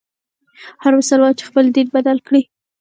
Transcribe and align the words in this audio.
هر 0.83 0.93
مسلمان 1.01 1.33
چي 1.37 1.43
خپل 1.49 1.65
دین 1.75 1.87
بدل 1.95 2.17
کړي. 2.27 2.41